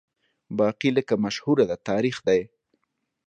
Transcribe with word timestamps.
باقي 0.59 0.89
لکه 0.97 1.13
مشهوره 1.23 1.65
ده 1.69 1.77
تاریخ 1.89 2.17
دی 2.27 2.41